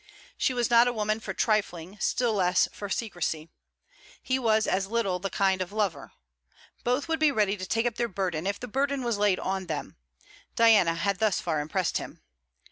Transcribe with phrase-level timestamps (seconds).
[0.35, 3.49] She was not a woman for trifling, still less for secresy.
[4.23, 6.13] He was as little the kind of lover.
[6.83, 9.67] Both would be ready to take up their burden, if the burden was laid on
[9.67, 9.97] them.
[10.55, 12.19] Diana had thus far impressed him.